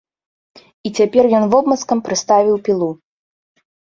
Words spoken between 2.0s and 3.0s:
прыставіў пілу.